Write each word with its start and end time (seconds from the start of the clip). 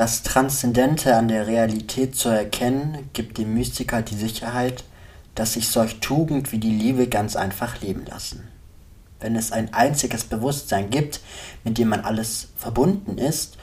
Das 0.00 0.22
Transzendente 0.22 1.14
an 1.14 1.28
der 1.28 1.46
Realität 1.46 2.16
zu 2.16 2.30
erkennen, 2.30 3.10
gibt 3.12 3.36
dem 3.36 3.52
Mystiker 3.52 4.00
die 4.00 4.14
Sicherheit, 4.14 4.82
dass 5.34 5.52
sich 5.52 5.68
solch 5.68 6.00
Tugend 6.00 6.52
wie 6.52 6.58
die 6.58 6.74
Liebe 6.74 7.06
ganz 7.06 7.36
einfach 7.36 7.82
leben 7.82 8.06
lassen. 8.06 8.48
Wenn 9.20 9.36
es 9.36 9.52
ein 9.52 9.74
einziges 9.74 10.24
Bewusstsein 10.24 10.88
gibt, 10.88 11.20
mit 11.64 11.76
dem 11.76 11.88
man 11.88 12.00
alles 12.00 12.48
verbunden 12.56 13.18
ist, 13.18 13.58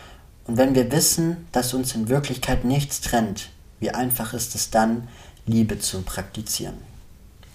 und 0.46 0.58
wenn 0.58 0.76
wir 0.76 0.92
wissen, 0.92 1.48
dass 1.54 1.74
uns 1.74 1.96
in 1.96 2.08
Wirklichkeit 2.08 2.66
nichts 2.66 3.02
trennt, 3.02 3.50
wie 3.80 3.90
einfach 3.90 4.36
ist 4.36 4.54
es 4.54 4.70
dann, 4.70 5.08
Liebe 5.48 5.80
zu 5.80 6.04
praktizieren. 6.04 6.78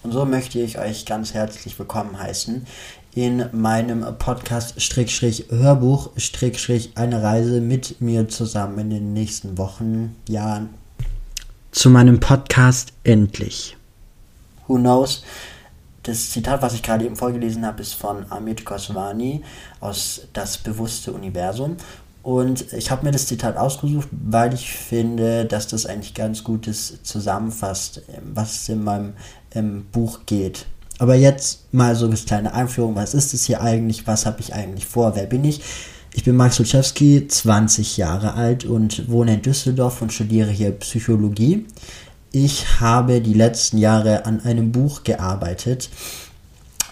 Und 0.03 0.11
so 0.11 0.25
möchte 0.25 0.59
ich 0.59 0.77
euch 0.77 1.05
ganz 1.05 1.33
herzlich 1.33 1.79
willkommen 1.79 2.19
heißen 2.19 2.67
in 3.15 3.45
meinem 3.51 4.05
Podcast 4.17 4.81
Strickstrich 4.81 5.45
Hörbuch 5.49 6.11
Strickstrich 6.17 6.91
eine 6.95 7.21
Reise 7.21 7.61
mit 7.61 8.01
mir 8.01 8.27
zusammen 8.27 8.79
in 8.79 8.89
den 8.89 9.13
nächsten 9.13 9.57
Wochen, 9.57 10.15
Jahren. 10.27 10.69
Zu 11.71 11.89
meinem 11.89 12.19
Podcast 12.19 12.93
Endlich. 13.03 13.77
Who 14.67 14.75
knows? 14.75 15.23
Das 16.03 16.31
Zitat, 16.31 16.61
was 16.61 16.73
ich 16.73 16.83
gerade 16.83 17.05
eben 17.05 17.15
vorgelesen 17.15 17.65
habe, 17.65 17.81
ist 17.81 17.93
von 17.93 18.25
Amit 18.29 18.65
Goswami 18.65 19.43
aus 19.79 20.27
Das 20.33 20.57
bewusste 20.57 21.13
Universum. 21.13 21.77
Und 22.23 22.71
ich 22.73 22.89
habe 22.89 23.05
mir 23.05 23.11
das 23.11 23.27
Zitat 23.27 23.57
ausgesucht, 23.57 24.07
weil 24.11 24.53
ich 24.53 24.71
finde, 24.71 25.45
dass 25.45 25.67
das 25.67 25.85
eigentlich 25.85 26.13
ganz 26.13 26.43
gutes 26.43 27.03
zusammenfasst, 27.03 28.01
was 28.33 28.67
in 28.69 28.83
meinem 28.83 29.13
ähm, 29.53 29.85
Buch 29.91 30.21
geht. 30.25 30.65
Aber 31.03 31.15
jetzt 31.15 31.73
mal 31.73 31.97
so 31.97 32.05
eine 32.05 32.15
kleine 32.15 32.53
Einführung. 32.53 32.95
Was 32.95 33.13
ist 33.13 33.33
es 33.33 33.43
hier 33.43 33.59
eigentlich? 33.59 34.07
Was 34.07 34.25
habe 34.25 34.39
ich 34.39 34.53
eigentlich 34.53 34.85
vor? 34.85 35.17
Wer 35.17 35.25
bin 35.25 35.43
ich? 35.43 35.59
Ich 36.13 36.23
bin 36.23 36.37
Max 36.37 36.59
Luczewski, 36.59 37.27
20 37.27 37.97
Jahre 37.97 38.35
alt 38.35 38.63
und 38.63 39.11
wohne 39.11 39.33
in 39.33 39.41
Düsseldorf 39.41 40.01
und 40.01 40.13
studiere 40.13 40.49
hier 40.49 40.71
Psychologie. 40.71 41.65
Ich 42.31 42.79
habe 42.79 43.19
die 43.19 43.33
letzten 43.33 43.79
Jahre 43.79 44.25
an 44.25 44.45
einem 44.45 44.71
Buch 44.71 45.03
gearbeitet, 45.03 45.89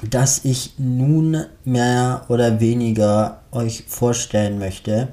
das 0.10 0.44
ich 0.44 0.74
nun 0.78 1.46
mehr 1.64 2.26
oder 2.28 2.60
weniger 2.60 3.40
euch 3.54 3.86
vorstellen 3.88 4.60
möchte. 4.60 5.08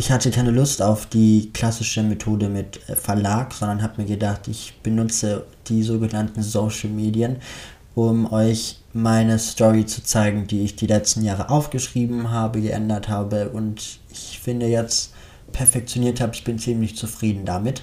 Ich 0.00 0.10
hatte 0.10 0.30
keine 0.30 0.50
Lust 0.50 0.80
auf 0.80 1.04
die 1.04 1.50
klassische 1.52 2.02
Methode 2.02 2.48
mit 2.48 2.78
Verlag, 2.78 3.52
sondern 3.52 3.82
habe 3.82 4.00
mir 4.00 4.08
gedacht, 4.08 4.48
ich 4.48 4.72
benutze 4.82 5.44
die 5.68 5.82
sogenannten 5.82 6.42
Social 6.42 6.88
Medien, 6.88 7.36
um 7.94 8.32
euch 8.32 8.78
meine 8.94 9.38
Story 9.38 9.84
zu 9.84 10.02
zeigen, 10.02 10.46
die 10.46 10.62
ich 10.62 10.74
die 10.74 10.86
letzten 10.86 11.22
Jahre 11.22 11.50
aufgeschrieben 11.50 12.30
habe, 12.30 12.62
geändert 12.62 13.10
habe 13.10 13.50
und 13.50 14.00
ich 14.10 14.40
finde 14.42 14.68
jetzt 14.68 15.12
perfektioniert 15.52 16.22
habe. 16.22 16.32
Ich 16.34 16.44
bin 16.44 16.58
ziemlich 16.58 16.96
zufrieden 16.96 17.44
damit. 17.44 17.82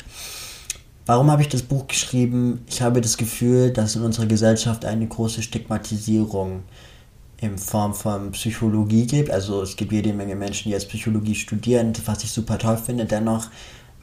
Warum 1.05 1.29
habe 1.29 1.43
ich 1.43 1.49
das 1.49 1.61
Buch 1.61 1.85
geschrieben? 1.85 2.65
Ich 2.67 2.81
habe 2.81 2.99
das 2.99 3.17
Gefühl, 3.17 3.69
dass 3.69 3.95
in 3.95 4.01
unserer 4.01 4.25
Gesellschaft 4.25 4.85
eine 4.85 5.05
große 5.05 5.43
Stigmatisierung 5.43 6.63
in 7.39 7.57
Form 7.57 7.93
von 7.93 8.31
Psychologie 8.31 9.05
gibt. 9.05 9.29
Also 9.29 9.61
es 9.61 9.75
gibt 9.75 9.91
jede 9.91 10.13
Menge 10.13 10.35
Menschen, 10.35 10.65
die 10.65 10.71
jetzt 10.71 10.89
Psychologie 10.89 11.35
studieren, 11.35 11.93
was 12.05 12.23
ich 12.23 12.31
super 12.31 12.57
toll 12.57 12.77
finde. 12.77 13.05
Dennoch, 13.05 13.47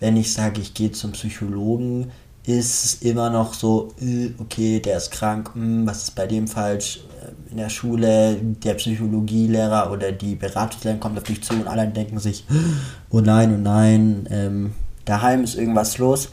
wenn 0.00 0.16
ich 0.16 0.32
sage, 0.32 0.60
ich 0.60 0.74
gehe 0.74 0.92
zum 0.92 1.12
Psychologen, 1.12 2.10
ist 2.46 2.84
es 2.84 2.94
immer 3.02 3.30
noch 3.30 3.54
so, 3.54 3.94
äh, 4.00 4.30
okay, 4.38 4.78
der 4.78 4.98
ist 4.98 5.10
krank, 5.10 5.50
hm, 5.54 5.86
was 5.86 6.04
ist 6.04 6.10
bei 6.14 6.26
dem 6.26 6.46
falsch? 6.46 7.00
Äh, 7.22 7.50
in 7.52 7.56
der 7.56 7.70
Schule, 7.70 8.36
der 8.36 8.74
Psychologielehrer 8.74 9.90
oder 9.90 10.12
die 10.12 10.34
Beratungslehrerin 10.34 11.00
kommt 11.00 11.16
auf 11.16 11.24
dich 11.24 11.42
zu 11.42 11.54
und 11.54 11.66
alle 11.66 11.88
denken 11.88 12.18
sich, 12.18 12.44
oh 13.10 13.20
nein, 13.20 13.54
oh 13.54 13.58
nein, 13.58 14.28
ähm, 14.30 14.72
daheim 15.06 15.42
ist 15.42 15.54
irgendwas 15.54 15.96
los 15.98 16.28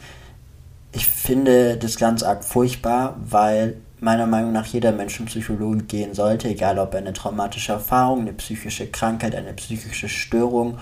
ich 0.92 1.06
finde 1.06 1.76
das 1.78 1.96
ganz 1.96 2.22
arg 2.22 2.44
furchtbar, 2.44 3.16
weil 3.24 3.78
meiner 4.02 4.26
Meinung 4.26 4.52
nach 4.52 4.66
jeder 4.66 4.92
Mensch 4.92 5.16
zum 5.16 5.26
Psychologen 5.26 5.86
gehen 5.86 6.12
sollte, 6.14 6.48
egal 6.48 6.78
ob 6.78 6.92
er 6.94 7.00
eine 7.00 7.12
traumatische 7.12 7.72
Erfahrung, 7.72 8.22
eine 8.22 8.32
psychische 8.32 8.88
Krankheit, 8.88 9.34
eine 9.34 9.52
psychische 9.54 10.08
Störung 10.08 10.78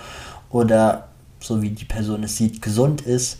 oder 0.48 1.08
so 1.38 1.62
wie 1.62 1.70
die 1.70 1.84
Person 1.84 2.22
es 2.22 2.36
sieht, 2.36 2.62
gesund 2.62 3.02
ist. 3.02 3.38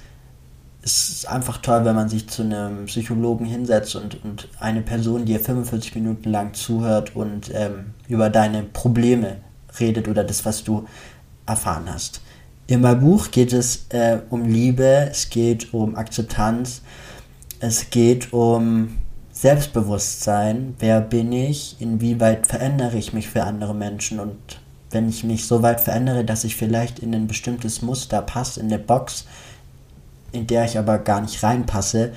Es 0.82 1.10
ist 1.10 1.28
einfach 1.28 1.58
toll, 1.58 1.84
wenn 1.84 1.94
man 1.94 2.08
sich 2.08 2.28
zu 2.28 2.42
einem 2.42 2.86
Psychologen 2.86 3.44
hinsetzt 3.44 3.96
und, 3.96 4.22
und 4.24 4.48
eine 4.60 4.82
Person 4.82 5.24
dir 5.24 5.40
45 5.40 5.94
Minuten 5.94 6.30
lang 6.30 6.54
zuhört 6.54 7.16
und 7.16 7.50
ähm, 7.54 7.94
über 8.08 8.30
deine 8.30 8.62
Probleme 8.62 9.38
redet 9.78 10.08
oder 10.08 10.24
das, 10.24 10.44
was 10.44 10.64
du 10.64 10.86
erfahren 11.46 11.84
hast. 11.92 12.22
In 12.66 12.82
meinem 12.82 13.00
Buch 13.00 13.30
geht 13.30 13.52
es 13.52 13.86
äh, 13.90 14.18
um 14.30 14.44
Liebe, 14.44 15.08
es 15.10 15.28
geht 15.28 15.74
um 15.74 15.96
Akzeptanz, 15.96 16.82
es 17.60 17.90
geht 17.90 18.32
um 18.32 18.96
Selbstbewusstsein. 19.40 20.74
Wer 20.80 21.00
bin 21.00 21.32
ich? 21.32 21.76
Inwieweit 21.80 22.46
verändere 22.46 22.98
ich 22.98 23.14
mich 23.14 23.26
für 23.26 23.44
andere 23.44 23.74
Menschen? 23.74 24.20
Und 24.20 24.36
wenn 24.90 25.08
ich 25.08 25.24
mich 25.24 25.46
so 25.46 25.62
weit 25.62 25.80
verändere, 25.80 26.26
dass 26.26 26.44
ich 26.44 26.56
vielleicht 26.56 26.98
in 26.98 27.14
ein 27.14 27.26
bestimmtes 27.26 27.80
Muster 27.80 28.20
passe, 28.20 28.60
in 28.60 28.66
eine 28.66 28.78
Box, 28.78 29.24
in 30.32 30.46
der 30.46 30.66
ich 30.66 30.78
aber 30.78 30.98
gar 30.98 31.22
nicht 31.22 31.42
reinpasse, 31.42 32.12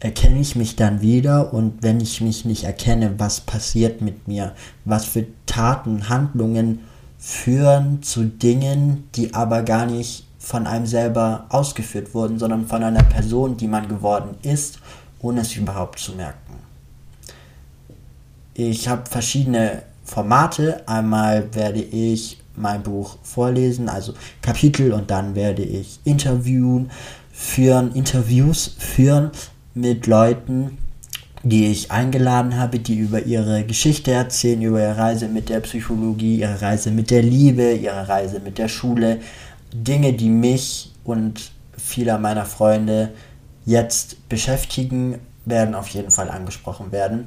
erkenne 0.00 0.40
ich 0.40 0.56
mich 0.56 0.74
dann 0.74 1.00
wieder 1.00 1.54
und 1.54 1.80
wenn 1.84 2.00
ich 2.00 2.20
mich 2.20 2.44
nicht 2.44 2.64
erkenne, 2.64 3.20
was 3.20 3.40
passiert 3.40 4.00
mit 4.00 4.26
mir? 4.26 4.52
Was 4.84 5.04
für 5.04 5.26
Taten, 5.46 6.08
Handlungen 6.08 6.80
führen 7.18 8.02
zu 8.02 8.24
Dingen, 8.24 9.08
die 9.14 9.32
aber 9.32 9.62
gar 9.62 9.86
nicht 9.86 10.26
von 10.40 10.66
einem 10.66 10.86
selber 10.86 11.46
ausgeführt 11.50 12.14
wurden, 12.14 12.40
sondern 12.40 12.66
von 12.66 12.82
einer 12.82 13.04
Person, 13.04 13.56
die 13.56 13.68
man 13.68 13.86
geworden 13.86 14.36
ist, 14.42 14.80
ohne 15.24 15.40
es 15.40 15.56
überhaupt 15.56 15.98
zu 15.98 16.12
merken. 16.12 16.54
Ich 18.52 18.86
habe 18.88 19.10
verschiedene 19.10 19.82
Formate. 20.04 20.86
Einmal 20.86 21.52
werde 21.54 21.80
ich 21.80 22.40
mein 22.56 22.82
Buch 22.82 23.16
vorlesen, 23.22 23.88
also 23.88 24.12
Kapitel, 24.42 24.92
und 24.92 25.10
dann 25.10 25.34
werde 25.34 25.62
ich 25.62 25.98
interviewen, 26.04 26.90
führen, 27.32 27.92
Interviews 27.94 28.76
führen 28.78 29.30
mit 29.74 30.06
Leuten, 30.06 30.78
die 31.42 31.66
ich 31.66 31.90
eingeladen 31.90 32.56
habe, 32.58 32.78
die 32.78 32.96
über 32.96 33.22
ihre 33.22 33.64
Geschichte 33.64 34.12
erzählen, 34.12 34.62
über 34.62 34.80
ihre 34.80 34.96
Reise 34.96 35.26
mit 35.28 35.48
der 35.48 35.60
Psychologie, 35.60 36.40
ihre 36.40 36.60
Reise 36.60 36.90
mit 36.90 37.10
der 37.10 37.22
Liebe, 37.22 37.72
ihre 37.72 38.08
Reise 38.08 38.40
mit 38.40 38.58
der 38.58 38.68
Schule. 38.68 39.20
Dinge, 39.72 40.12
die 40.12 40.30
mich 40.30 40.92
und 41.02 41.50
viele 41.76 42.16
meiner 42.18 42.46
Freunde 42.46 43.10
jetzt 43.64 44.28
beschäftigen, 44.28 45.18
werden 45.44 45.74
auf 45.74 45.88
jeden 45.88 46.10
Fall 46.10 46.30
angesprochen 46.30 46.92
werden. 46.92 47.24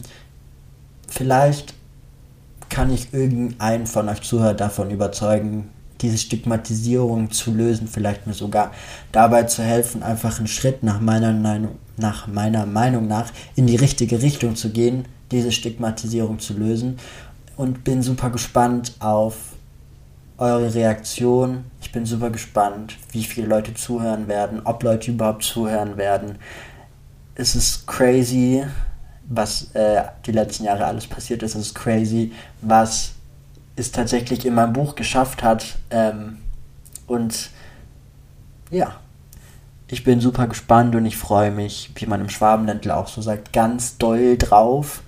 Vielleicht 1.07 1.73
kann 2.69 2.91
ich 2.91 3.13
irgendeinen 3.13 3.87
von 3.87 4.09
euch 4.09 4.21
Zuhörer 4.21 4.53
davon 4.53 4.91
überzeugen, 4.91 5.69
diese 6.01 6.17
Stigmatisierung 6.17 7.31
zu 7.31 7.51
lösen, 7.51 7.87
vielleicht 7.87 8.27
mir 8.27 8.33
sogar 8.33 8.71
dabei 9.11 9.43
zu 9.43 9.63
helfen, 9.63 10.03
einfach 10.03 10.37
einen 10.37 10.47
Schritt 10.47 10.83
nach 10.83 10.99
meiner, 10.99 11.33
nach 11.97 12.27
meiner 12.27 12.65
Meinung 12.65 13.07
nach 13.07 13.31
in 13.55 13.67
die 13.67 13.75
richtige 13.75 14.21
Richtung 14.21 14.55
zu 14.55 14.69
gehen, 14.69 15.05
diese 15.31 15.51
Stigmatisierung 15.51 16.39
zu 16.39 16.53
lösen. 16.53 16.97
Und 17.55 17.83
bin 17.83 18.03
super 18.03 18.29
gespannt 18.29 18.93
auf 18.99 19.35
eure 20.37 20.73
Reaktion. 20.75 21.63
Ich 21.87 21.93
bin 21.93 22.05
super 22.05 22.31
gespannt, 22.31 22.97
wie 23.13 23.23
viele 23.23 23.47
Leute 23.47 23.73
zuhören 23.73 24.27
werden, 24.27 24.59
ob 24.65 24.83
Leute 24.83 25.09
überhaupt 25.09 25.43
zuhören 25.43 25.95
werden. 25.95 26.37
Es 27.33 27.55
ist 27.55 27.87
crazy, 27.87 28.65
was 29.29 29.73
äh, 29.73 30.03
die 30.25 30.33
letzten 30.33 30.65
Jahre 30.65 30.83
alles 30.85 31.07
passiert 31.07 31.43
ist. 31.43 31.55
Es 31.55 31.67
ist 31.67 31.75
crazy, 31.75 32.33
was 32.59 33.13
es 33.77 33.93
tatsächlich 33.93 34.45
in 34.45 34.55
meinem 34.55 34.73
Buch 34.73 34.95
geschafft 34.95 35.43
hat. 35.43 35.77
Ähm, 35.89 36.39
und 37.07 37.51
ja, 38.69 38.97
ich 39.87 40.03
bin 40.03 40.19
super 40.19 40.47
gespannt 40.47 40.93
und 40.93 41.05
ich 41.05 41.15
freue 41.15 41.51
mich, 41.51 41.91
wie 41.95 42.05
man 42.05 42.19
im 42.19 42.29
Schwabenländler 42.29 42.97
auch 42.97 43.07
so 43.07 43.21
sagt, 43.21 43.53
ganz 43.53 43.97
doll 43.97 44.37
drauf. 44.37 45.03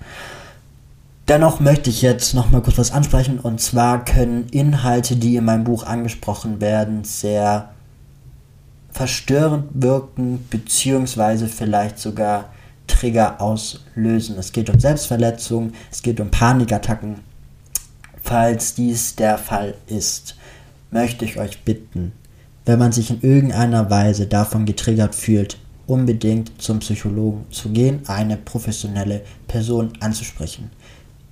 Dennoch 1.30 1.60
möchte 1.60 1.90
ich 1.92 2.02
jetzt 2.02 2.34
noch 2.34 2.50
mal 2.50 2.62
kurz 2.62 2.78
was 2.78 2.92
ansprechen 2.92 3.40
und 3.40 3.62
zwar 3.62 4.04
können 4.04 4.48
Inhalte, 4.50 5.16
die 5.16 5.36
in 5.36 5.46
meinem 5.46 5.64
Buch 5.64 5.84
angesprochen 5.84 6.60
werden, 6.60 7.04
sehr 7.04 7.70
verstörend 8.90 9.68
wirken, 9.74 10.46
beziehungsweise 10.50 11.48
vielleicht 11.48 12.00
sogar 12.00 12.50
Trigger 12.88 13.40
auslösen. 13.40 14.38
Es 14.40 14.52
geht 14.52 14.72
um 14.72 14.80
Selbstverletzung, 14.80 15.74
es 15.92 16.02
geht 16.02 16.20
um 16.20 16.32
Panikattacken, 16.32 17.18
Falls 18.30 18.76
dies 18.76 19.16
der 19.16 19.38
Fall 19.38 19.74
ist, 19.88 20.36
möchte 20.92 21.26
ich 21.26 21.40
euch 21.40 21.64
bitten, 21.64 22.12
wenn 22.66 22.78
man 22.78 22.92
sich 22.92 23.10
in 23.10 23.22
irgendeiner 23.22 23.90
Weise 23.90 24.28
davon 24.28 24.66
getriggert 24.66 25.16
fühlt, 25.16 25.58
unbedingt 25.88 26.62
zum 26.62 26.80
Psychologen 26.80 27.46
zu 27.50 27.70
gehen, 27.70 28.02
eine 28.08 28.38
professionelle 28.38 29.22
Person 29.48 29.94
anzusprechen. 30.00 30.70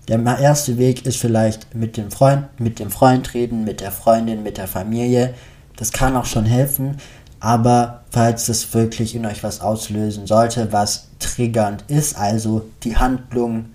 Der 0.08 0.20
erste 0.40 0.78
Weg 0.78 1.06
ist 1.06 1.18
vielleicht 1.18 1.76
mit 1.76 1.98
dem 1.98 2.12
Freund, 2.12 2.48
mit 2.60 2.80
dem 2.80 2.92
Freund 2.92 3.34
reden, 3.34 3.66
mit 3.66 3.82
der 3.82 3.92
Freundin, 3.92 4.42
mit 4.42 4.58
der 4.58 4.68
Familie. 4.68 5.34
Das 5.76 5.92
kann 5.92 6.16
auch 6.16 6.26
schon 6.26 6.46
helfen, 6.46 6.98
aber 7.42 8.04
falls 8.10 8.48
es 8.48 8.74
wirklich 8.74 9.16
in 9.16 9.26
euch 9.26 9.44
was 9.44 9.60
auslösen 9.60 10.26
sollte, 10.26 10.72
was 10.72 11.10
triggernd 11.20 11.84
ist, 11.90 12.18
also 12.18 12.66
die 12.84 12.96
Handlung, 12.96 13.66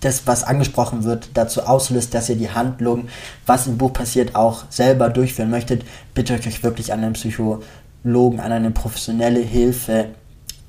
das, 0.00 0.26
was 0.26 0.42
angesprochen 0.42 1.04
wird, 1.04 1.28
dazu 1.34 1.62
auslöst, 1.62 2.14
dass 2.14 2.30
ihr 2.30 2.36
die 2.36 2.50
Handlung, 2.50 3.08
was 3.46 3.66
im 3.66 3.78
Buch 3.78 3.92
passiert, 3.92 4.34
auch 4.34 4.64
selber 4.70 5.10
durchführen 5.10 5.50
möchtet, 5.50 5.84
bitte 6.14 6.32
euch 6.32 6.62
wirklich 6.62 6.92
an 6.92 7.04
einen 7.04 7.12
Psychologen, 7.12 8.40
an 8.40 8.50
eine 8.50 8.70
professionelle 8.70 9.40
Hilfe 9.40 10.08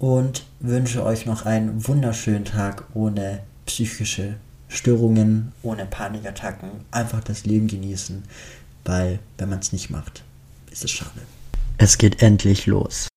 Und 0.00 0.42
wünsche 0.58 1.04
euch 1.04 1.26
noch 1.26 1.46
einen 1.46 1.86
wunderschönen 1.86 2.44
Tag 2.44 2.82
ohne 2.94 3.42
psychische 3.64 4.34
Störungen, 4.66 5.52
ohne 5.62 5.86
Panikattacken. 5.86 6.70
Einfach 6.90 7.22
das 7.22 7.46
Leben 7.46 7.68
genießen, 7.68 8.24
weil 8.84 9.20
wenn 9.38 9.50
man 9.50 9.60
es 9.60 9.72
nicht 9.72 9.88
macht, 9.88 10.24
ist 10.72 10.82
es 10.82 10.90
schade. 10.90 11.20
Es 11.78 11.96
geht 11.96 12.22
endlich 12.22 12.66
los. 12.66 13.09